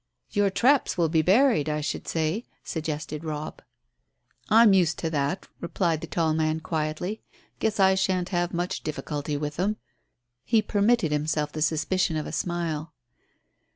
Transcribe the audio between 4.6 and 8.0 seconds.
used to that," replied the tall man quietly. "Guess I